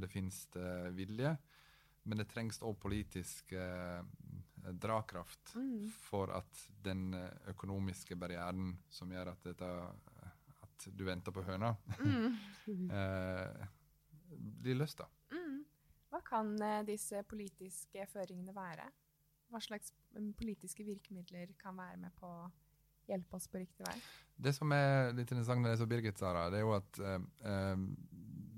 [0.00, 0.46] det finnes
[0.94, 1.36] vilje.
[2.08, 4.00] Men det trengs òg politisk eh,
[4.72, 5.88] drakraft Mm.
[5.90, 7.12] for at den
[7.48, 9.68] økonomiske barrieren som gjør at, dette,
[10.62, 12.38] at du venter på høna, Mm.
[12.90, 13.66] eh,
[14.62, 14.98] blir løst.
[14.98, 15.06] da.
[16.28, 18.88] Kan eh, disse politiske føringene være?
[19.48, 22.48] Hva slags mm, politiske virkemidler kan være med på å
[23.08, 23.96] hjelpe oss på riktig vei?
[24.36, 27.22] Det som er litt interessant med det som Birgit sa, det er jo at eh,
[27.48, 27.86] eh,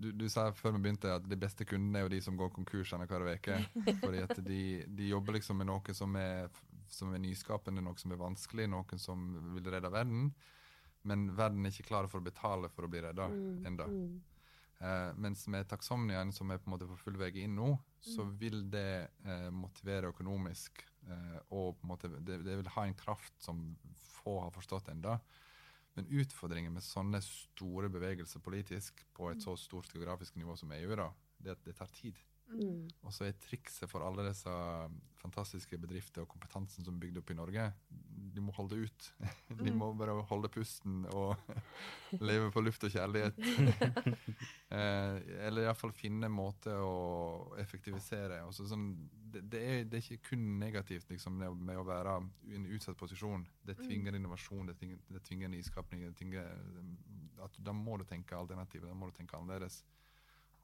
[0.00, 2.50] du, du sa før vi begynte at de beste kundene er jo de som går
[2.56, 3.58] konkurs hver uke.
[4.04, 6.48] Fordi at de, de jobber liksom med noe som er,
[6.90, 10.32] som er nyskapende, noe som er vanskelig, noe som vil redde verden.
[11.06, 13.66] Men verden er ikke klar for å betale for å bli redda Mm.
[13.66, 13.86] ennå.
[13.88, 14.16] Mm.
[14.80, 18.24] Eh, mens med taksomniaen, som er på en måte på full vei inn nå, så
[18.40, 20.80] vil det eh, motivere økonomisk.
[21.04, 23.60] Eh, og på en måte, det, det vil ha en kraft som
[24.22, 25.18] få har forstått ennå.
[25.98, 30.94] Men utfordringen med sånne store bevegelser politisk på et så stort geografisk nivå som EU,
[30.96, 32.16] da, det er at det tar tid.
[32.50, 32.88] Mm.
[33.06, 34.50] Og så er trikset for alle disse
[35.20, 37.66] fantastiske bedrifter og kompetansen som er bygd opp i Norge,
[38.30, 39.08] de må holde ut.
[39.60, 41.36] De må bare holde pusten og
[42.28, 43.36] leve på luft og kjærlighet.
[44.70, 48.40] eh, eller iallfall finne en måte å effektivisere.
[48.56, 48.86] Sånn,
[49.34, 52.16] det, det, er, det er ikke kun negativt liksom, med, å- med å være
[52.50, 53.44] i en utsatt posisjon.
[53.66, 56.06] Det tvinger innovasjon, det tvinger, det tvinger nyskapning.
[56.08, 56.50] Det tvinger,
[57.44, 59.82] at, da må du tenke alternativ, da må du tenke annerledes.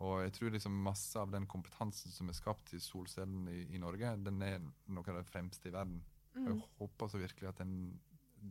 [0.05, 3.81] Og jeg tror liksom masse av den kompetansen som er skapt i solcellen i, i
[3.81, 4.61] Norge, den er
[4.93, 6.03] noe av det fremste i verden.
[6.37, 6.51] Mm.
[6.51, 7.77] jeg håper så virkelig at den,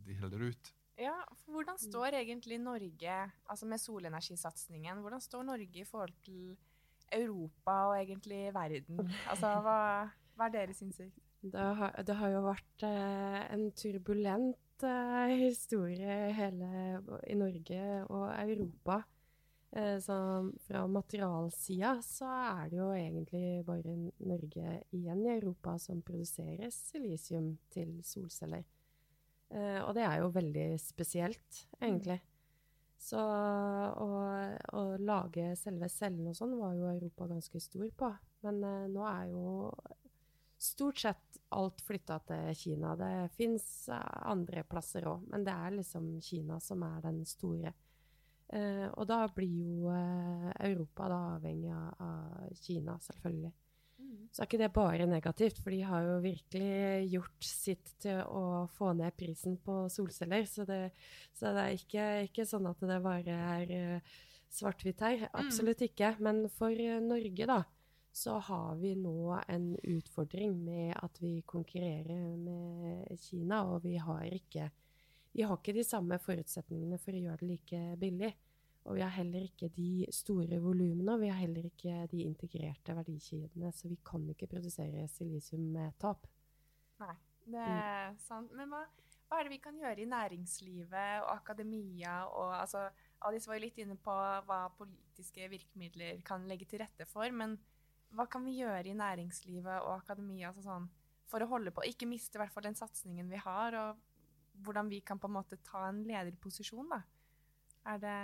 [0.06, 0.72] de holder ut.
[0.98, 6.56] Ja, for hvordan står egentlig Norge, altså med solenergisatsingen, hvordan står Norge i forhold til
[7.12, 9.02] Europa og egentlig verden?
[9.30, 9.78] Altså, hva,
[10.34, 11.20] hva er deres innsikt?
[11.46, 16.70] Det har, det har jo vært eh, en turbulent eh, historie hele,
[17.28, 19.02] i Norge og Europa.
[19.76, 23.92] Eh, så fra materialsida så er det jo egentlig bare
[24.24, 28.64] Norge igjen i Europa som produserer silisium til solceller.
[29.52, 32.22] Eh, og det er jo veldig spesielt, egentlig.
[32.96, 34.08] Så å,
[34.80, 38.12] å lage selve cellen og sånn var jo Europa ganske stor på.
[38.48, 39.74] Men eh, nå er jo
[40.56, 42.94] stort sett alt flytta til Kina.
[42.96, 47.76] Det fins andre plasser òg, men det er liksom Kina som er den store.
[48.54, 53.52] Eh, og da blir jo eh, Europa da avhengig av, Kina, selvfølgelig.
[54.30, 58.66] Så er ikke det bare negativt, for de har jo virkelig gjort sitt til å
[58.76, 60.44] få ned prisen på solceller.
[60.50, 60.80] Så det,
[61.34, 64.12] så det er ikke, ikke sånn at det bare er eh,
[64.52, 65.26] svart-hvitt her.
[65.32, 66.12] Absolutt ikke.
[66.22, 67.62] Men for eh, Norge, da,
[68.16, 74.24] så har vi nå en utfordring med at vi konkurrerer med Kina, og vi har
[74.28, 74.70] ikke,
[75.36, 78.32] vi har ikke de samme forutsetningene for å gjøre det like billig.
[78.86, 82.94] Og vi har heller ikke de store volumene, og vi har heller ikke de integrerte
[82.94, 86.28] verdikjedene, så vi kan ikke produsere silisium med tap.
[87.02, 87.16] Nei,
[87.50, 88.54] det er sant.
[88.56, 88.84] Men hva,
[89.26, 92.86] hva er det vi kan gjøre i næringslivet og akademia og altså
[93.26, 94.14] Alice var jo litt inne på
[94.46, 97.56] hva politiske virkemidler kan legge til rette for, men
[98.14, 100.86] hva kan vi gjøre i næringslivet og akademia altså sånn,
[101.26, 104.05] for å holde på, ikke miste i hvert fall den satsingen vi har, og
[104.64, 107.02] hvordan vi kan på en måte ta en lederposisjon, da?
[107.86, 108.20] Er det,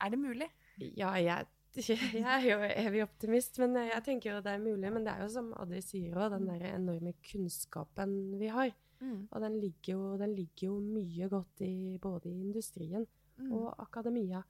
[0.00, 0.48] er det mulig?
[0.96, 4.92] Ja, jeg, jeg, er jo evig optimist, men jeg tenker jo det er mulig.
[4.92, 8.72] Men det er jo som Adri sier òg, den der enorme kunnskapen vi har.
[9.00, 9.28] Mm.
[9.30, 13.06] Og den ligger, jo, den ligger jo mye godt i både i industrien
[13.40, 13.52] Mm.
[13.56, 14.42] og akademia.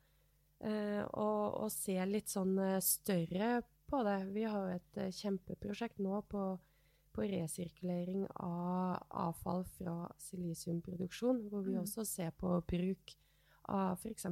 [0.61, 4.19] Eh, og, og se litt sånn eh, større på det.
[4.35, 6.43] Vi har jo et eh, kjempeprosjekt nå på,
[7.13, 11.83] på resirkulering av avfall fra silisiumproduksjon, hvor vi Mm.
[11.83, 13.17] også ser på bruk
[13.69, 14.27] av f.eks.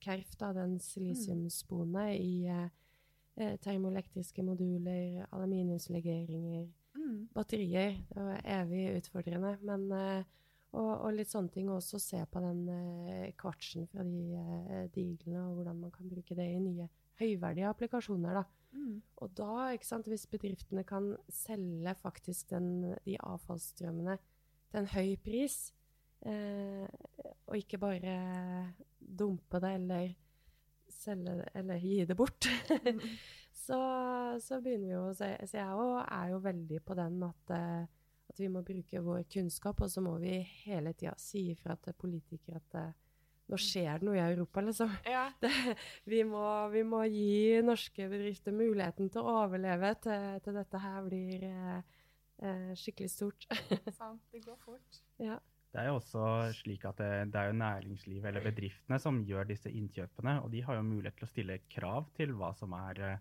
[0.00, 2.68] KERF, da, den silisiumspone, i eh,
[3.36, 7.28] eh, termoelektriske moduler, aluminiumslegeringer, Mm.
[7.34, 7.96] batterier.
[8.08, 9.58] Det var evig utfordrende.
[9.62, 10.24] Men, eh,
[10.72, 11.68] og, og litt sånne ting.
[11.68, 16.08] og Også se på den eh, kvartsen fra de eh, diglene, og hvordan man kan
[16.08, 16.88] bruke det i nye
[17.20, 18.34] høyverdige applikasjoner.
[18.34, 18.44] da.
[18.72, 19.00] Mm.
[19.22, 24.16] Og da, sant, hvis bedriftene kan selge faktisk den, de avfallsstrømmene
[24.70, 25.58] til en høy pris,
[26.26, 26.86] eh,
[27.48, 28.14] og ikke bare
[28.98, 30.12] dumpe det eller
[30.90, 32.46] selge det, eller gi det bort,
[33.64, 33.80] så,
[34.42, 37.54] så begynner vi jo å se Så jeg òg er jo veldig på den at,
[37.56, 37.84] eh,
[38.30, 41.98] at vi må bruke vår kunnskap, og så må vi hele tida si ifra til
[41.98, 42.98] politikere at eh,
[43.50, 44.92] nå skjer det noe i Europa, liksom.
[45.08, 45.26] Ja.
[45.42, 45.50] Det,
[46.08, 51.00] vi, må, vi må gi norske bedrifter muligheten til å overleve til, til dette her
[51.06, 51.78] blir eh,
[52.44, 53.48] eh, skikkelig stort.
[54.00, 54.22] Sant.
[54.32, 55.02] Det går fort.
[55.22, 55.40] ja.
[55.70, 56.22] Det er jo også
[56.58, 60.64] slik at det, det er jo næringslivet eller bedriftene som gjør disse innkjøpene, og de
[60.66, 63.20] har jo mulighet til å stille krav til hva som er eh,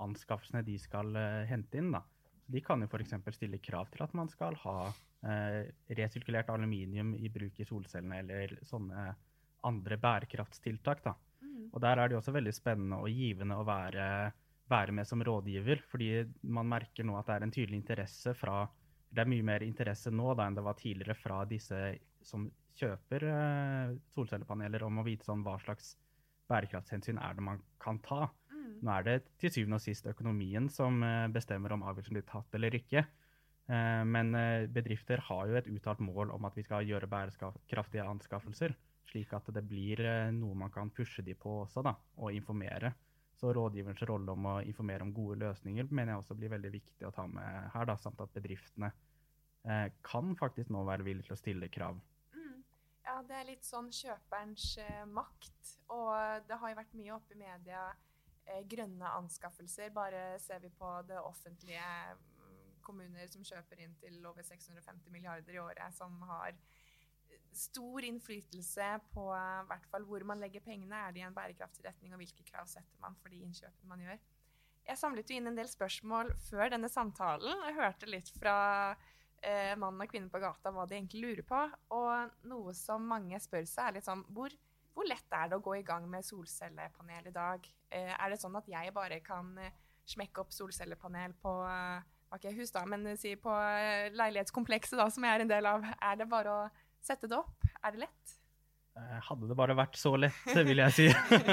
[0.00, 1.92] anskaffelsene de skal eh, hente inn.
[1.92, 2.00] da.
[2.48, 3.12] De kan jo f.eks.
[3.36, 4.78] stille krav til at man skal ha
[5.28, 5.60] eh,
[6.00, 9.10] resirkulert aluminium i bruk i solcellene, eller sånne
[9.64, 11.02] andre bærekraftstiltak.
[11.04, 11.14] da.
[11.42, 11.68] Mm.
[11.72, 14.08] Og der er det også veldig spennende og givende å være,
[14.70, 16.10] være med som rådgiver, fordi
[16.42, 18.64] man merker nå at det er en tydelig interesse fra
[19.14, 21.76] Det er mye mer interesse nå da enn det var tidligere fra disse
[22.26, 25.92] som kjøper eh, solcellepaneler, om å vite sånn hva slags
[26.50, 28.26] bærekraftshensyn er det man kan ta.
[28.50, 28.80] Mm.
[28.82, 32.58] Nå er det til syvende og sist økonomien som eh, bestemmer om avgjørelsen blir tatt
[32.58, 33.04] eller ikke.
[33.70, 38.04] Eh, Men eh, bedrifter har jo et uttalt mål om at vi skal gjøre bærekraftige
[38.04, 38.74] anskaffelser,
[39.10, 42.94] slik at det blir eh, noe man kan pushe de på også, da, og informere.
[43.34, 47.06] Så rådgiverens rolle om å informere om gode løsninger mener jeg også blir veldig viktig
[47.08, 48.92] å ta med her, da, samt at bedriftene
[49.66, 51.98] eh, kan faktisk nå være villige til å stille krav.
[52.34, 52.60] Mm.
[53.06, 55.74] Ja, det er litt sånn kjøperens eh, makt.
[55.94, 57.88] Og det har jo vært mye oppe i media
[58.46, 59.92] eh, grønne anskaffelser.
[59.96, 65.58] Bare ser vi på det offentlige mm, kommuner som kjøper inn til over 650 milliarder
[65.58, 66.54] i året, som har
[67.54, 71.00] stor innflytelse på eh, hvert fall hvor man legger pengene.
[71.06, 74.04] Er det i en bærekraftig retning, og hvilke krav setter man for de innkjøpene man
[74.04, 74.22] gjør?
[74.84, 77.62] Jeg samlet jo inn en del spørsmål før denne samtalen.
[77.68, 78.56] Jeg hørte litt fra
[79.40, 81.62] eh, mannen og kvinnen på gata hva de egentlig lurer på.
[81.96, 84.52] Og noe som mange spør seg, er litt sånn hvor,
[84.92, 87.70] hvor lett er det å gå i gang med solcellepanel i dag?
[87.88, 89.72] Eh, er det sånn at jeg bare kan eh,
[90.04, 95.26] smekke opp solcellepanel på eh, ikke hus da, men si på eh, leilighetskomplekset da, som
[95.26, 95.84] jeg er en del av?
[96.02, 96.64] Er det bare å
[97.04, 97.66] sette det opp?
[97.84, 98.32] Er det lett?
[98.96, 101.06] Eh, Hadde det bare vært så lett, vil jeg si.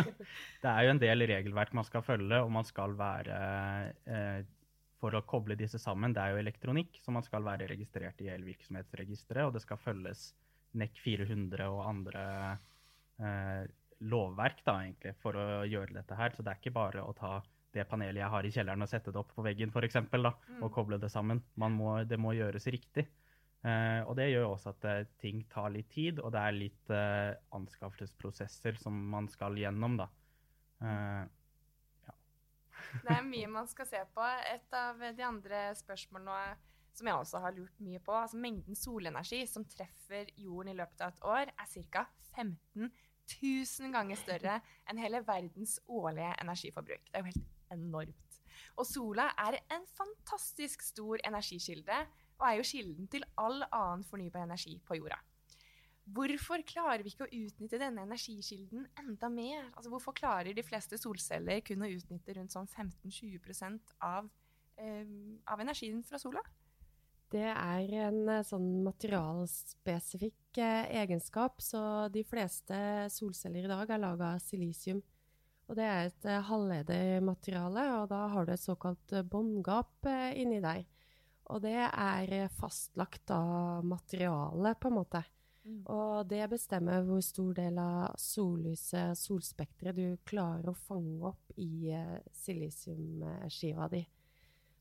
[0.64, 3.38] det er jo en del regelverk man skal følge, og man skal være
[4.06, 4.42] eh,
[5.02, 8.30] For å koble disse sammen, det er jo elektronikk, så man skal være registrert i
[8.36, 10.28] elvirksomhetsregisteret, og det skal følges
[10.78, 12.26] NEC 400 og andre
[13.20, 13.64] eh,
[14.12, 16.32] lovverk da, egentlig, for å gjøre dette her.
[16.38, 17.40] Så det er ikke bare å ta
[17.74, 20.62] det panelet jeg har i kjelleren og sette det opp på veggen, f.eks., da, Mm.
[20.66, 21.42] og koble det sammen.
[21.56, 23.08] Man må, det må gjøres riktig.
[23.62, 26.90] Eh, og det gjør også at uh, ting tar litt tid, og det er litt
[26.90, 30.10] uh, anskaffelsesprosesser som man skal gjennom, da.
[30.82, 32.16] Ja.
[33.06, 34.26] Det er mye man skal se på.
[34.50, 36.58] Et av de andre spørsmålene
[36.98, 41.06] som jeg også har lurt mye på, altså mengden solenergi som treffer jorden i løpet
[41.06, 42.06] av et år, er ca.
[42.36, 42.90] 15
[43.38, 44.58] 000 ganger større
[44.90, 47.08] enn hele verdens årlige energiforbruk.
[47.08, 48.42] Det er jo helt enormt.
[48.80, 52.02] Og sola er en fantastisk stor energikilde,
[52.42, 55.20] og er jo kilden til all annen fornybar energi på jorda.
[56.12, 59.68] Hvorfor klarer vi ikke å utnytte denne energikilden enda mer?
[59.76, 64.28] Altså, hvorfor klarer de fleste solceller kun å utnytte rundt sånn 15-20 av,
[64.82, 65.06] eh,
[65.46, 66.42] av energien fra sola?
[67.32, 72.76] Det er en eh, sånn materialspesifikk eh, egenskap, så de fleste
[73.14, 75.00] solceller i dag er laga av silisium.
[75.72, 80.34] Og det er et eh, halvledermateriale, og da har du et såkalt eh, båndgap eh,
[80.42, 80.84] inni der.
[81.52, 85.24] Og det er fastlagt av materialet, på en måte.
[85.62, 85.82] Mm.
[85.94, 91.92] Og det bestemmer hvor stor del av sollyset, solspekteret, du klarer å fange opp i
[91.94, 94.02] eh, silisiumskiva di.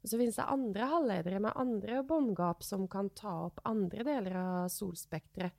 [0.01, 4.39] Og så finnes det andre halvledere med andre båndgap som kan ta opp andre deler
[4.41, 5.53] av solspekteret.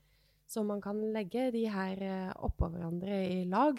[0.52, 3.78] Så man kan legge de her eh, oppå hverandre i lag,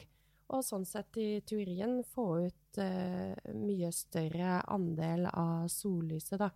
[0.52, 6.50] og sånn sett i teorien få ut uh, mye større andel av sollyset, da.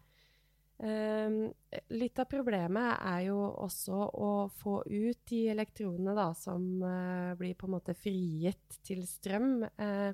[0.76, 1.46] Um,
[1.96, 7.56] litt av problemet er jo også å få ut de elektronene da, som uh, blir
[7.56, 9.64] på en måte frigitt til strøm.
[9.80, 10.12] Uh,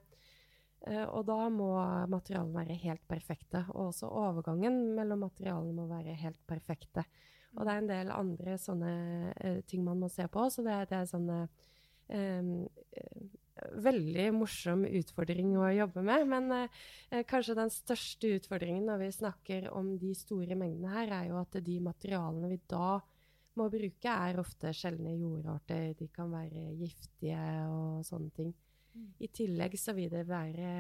[0.87, 1.72] uh, og da må
[2.12, 3.64] materialene være helt perfekte.
[3.75, 7.07] Og også overgangen mellom materialene må være helt perfekte.
[7.57, 10.46] Og det er en del andre sånne ting man må se på.
[10.48, 11.40] Så det, det er sånne
[12.09, 12.53] um,
[13.85, 16.27] veldig morsom utfordring å jobbe med.
[16.29, 21.31] Men eh, kanskje den største utfordringen når vi snakker om de store mengdene her, er
[21.31, 22.99] jo at de materialene vi da
[23.61, 25.93] må bruke, er ofte sjeldne jordarter.
[25.99, 28.53] De kan være giftige og sånne ting.
[28.93, 29.11] Mm.
[29.25, 30.71] I tillegg så vil det være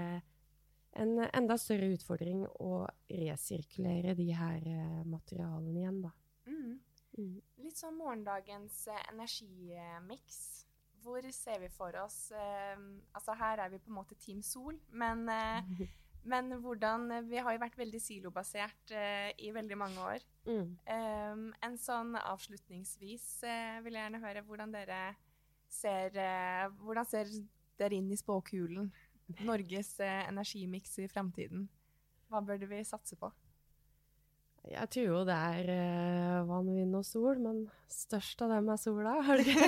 [1.02, 6.12] en enda større utfordring å resirkulere de her eh, materialene igjen, da.
[6.48, 6.74] Mm.
[7.20, 7.38] Mm.
[7.64, 10.42] Litt sånn morgendagens eh, energimiks.
[11.02, 12.78] Hvor ser vi for oss eh,
[13.16, 15.82] Altså her er vi på en måte Team Sol, men, eh,
[16.32, 20.26] men hvordan Vi har jo vært veldig silobasert eh, i veldig mange år.
[20.46, 20.72] Mm.
[20.90, 25.02] Um, en sånn avslutningsvis eh, vil jeg gjerne høre hvordan dere
[25.70, 27.30] ser eh, Hvordan ser
[27.80, 28.90] dere inn i spåkulen?
[29.46, 31.68] Norges eh, energimiks i framtiden.
[32.28, 33.30] Hva burde vi satse på?
[34.70, 38.78] Jeg tror jo det er uh, vann, vind og sol, men størst av dem er
[38.78, 39.66] sola, ikke?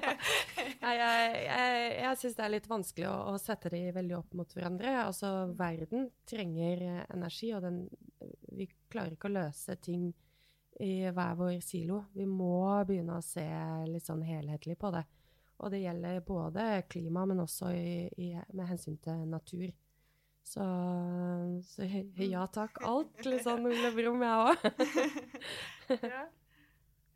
[0.82, 4.34] Nei, jeg jeg, jeg syns det er litt vanskelig å, å, sette de veldig opp
[4.38, 4.96] mot hverandre.
[5.04, 6.82] Altså, verden trenger
[7.14, 7.84] energi, og den,
[8.58, 10.10] vi klarer ikke å løse ting
[10.82, 12.02] i hver vår silo.
[12.16, 12.58] Vi må
[12.88, 13.46] begynne å se
[13.88, 15.06] litt sånn helhetlig på det.
[15.62, 19.70] Og det gjelder både klima, men også i, i, med hensyn til natur.
[20.46, 20.64] Så,
[21.66, 21.86] så
[22.22, 23.22] ja takk, alt.
[23.26, 24.58] Litt sånn Ole Brumm, jeg òg.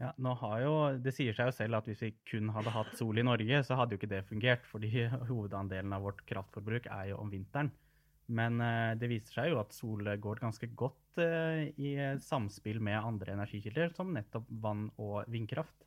[0.00, 2.94] Ja, nå har jo, Det sier seg jo selv at hvis vi kun hadde hatt
[2.96, 4.64] sol i Norge, så hadde jo ikke det fungert.
[4.70, 4.88] Fordi
[5.28, 7.68] hovedandelen av vårt kraftforbruk er jo om vinteren.
[8.32, 11.92] Men eh, det viser seg jo at sol går ganske godt eh, i
[12.24, 15.84] samspill med andre energikilder, som nettopp vann og vindkraft.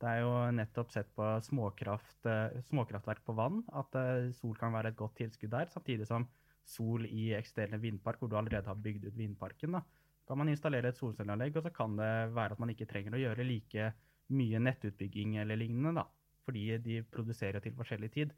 [0.00, 4.72] Det er jo nettopp sett på småkraft, eh, småkraftverk på vann at eh, sol kan
[4.72, 6.24] være et godt tilskudd der, samtidig som
[6.66, 9.78] sol i eksisterende vindpark, hvor du allerede har bygd ut vindparken.
[9.78, 9.82] Da
[10.28, 13.22] kan man installere et solcelleanlegg, og så kan det være at man ikke trenger å
[13.22, 13.92] gjøre like
[14.30, 16.04] mye nettutbygging eller lignende, da,
[16.46, 18.36] fordi de produserer til forskjellig tid.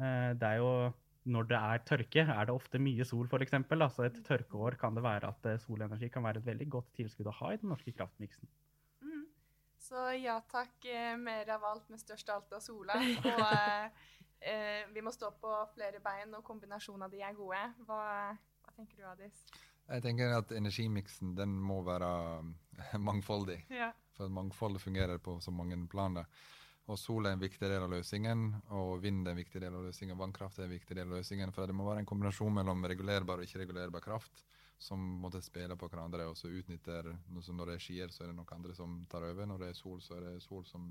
[0.00, 0.70] Eh, det er jo
[1.26, 3.56] når det er tørke, er det ofte mye sol, f.eks.
[3.74, 7.30] Altså et tørkeår kan det være at eh, solenergi kan være et veldig godt tilskudd
[7.30, 8.46] å ha i den norske kraftmiksen.
[9.02, 9.24] Mm.
[9.82, 12.98] Så ja takk, eh, mer av alt med størst alt av sola.
[13.32, 14.04] Og
[14.46, 17.62] eh, vi må stå på flere bein, og kombinasjonen av de er gode.
[17.88, 18.02] Hva,
[18.64, 19.44] hva tenker du, Adis?
[19.86, 22.10] Jeg tenker at energimiksen den må være
[23.08, 23.60] mangfoldig.
[23.74, 23.92] Ja.
[24.16, 26.28] For mangfoldet fungerer på så mange planer.
[26.86, 28.44] Og sol er en viktig del av løsningen,
[28.78, 31.50] og vind er en viktig del av løsningen, vannkraft er en viktig del av løsningen.
[31.54, 34.44] For det må være en kombinasjon mellom regulerbar og ikke-regulerbar kraft
[34.78, 38.36] som måtte spille på hverandre og så utnytter Når det er skyer, så er det
[38.36, 39.46] noen andre som tar over.
[39.46, 40.90] Når det er sol, så er det sol som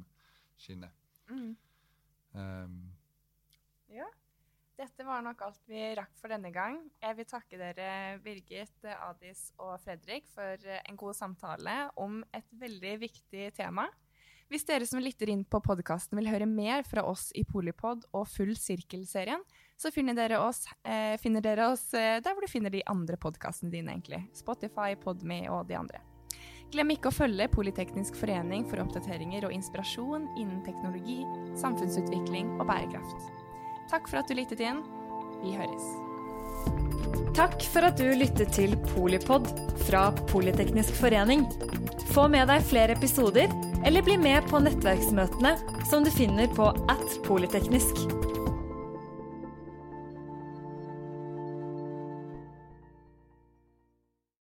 [0.58, 0.92] skinner.
[1.30, 1.56] Mm.
[2.34, 2.80] Um,
[3.96, 4.08] ja.
[4.76, 6.82] Dette var nok alt vi rakk for denne gang.
[7.00, 7.90] Jeg vil takke dere,
[8.24, 8.76] Birgit,
[9.08, 13.88] Adis og Fredrik, for en god samtale om et veldig viktig tema.
[14.52, 18.28] Hvis dere som lytter inn på podkasten vil høre mer fra oss i Polipod og
[18.30, 19.42] Full sirkel-serien,
[19.80, 23.18] så finner dere oss, eh, finner dere oss eh, der hvor du finner de andre
[23.18, 24.22] podkastene dine, egentlig.
[24.38, 26.04] Spotify, Podme og de andre.
[26.74, 31.24] Glem ikke å følge Politeknisk forening for oppdateringer og inspirasjon innen teknologi,
[31.58, 33.45] samfunnsutvikling og bærekraft.
[33.90, 34.82] Takk for at du lyttet inn.
[35.44, 35.86] Vi høres.
[37.36, 39.50] Takk for at du lyttet til Polipod
[39.86, 41.46] fra Politeknisk forening.
[42.16, 43.52] Få med deg flere episoder,
[43.86, 45.58] eller bli med på nettverksmøtene
[45.90, 48.25] som du finner på at polyteknisk.